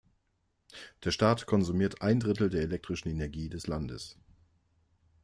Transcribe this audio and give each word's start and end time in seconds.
Der 1.03 1.11
Staat 1.11 1.45
konsumiert 1.45 2.01
ein 2.01 2.19
Drittel 2.19 2.49
der 2.49 2.63
elektrischen 2.63 3.09
Energie 3.11 3.49
des 3.49 3.67
Landes. 3.67 4.17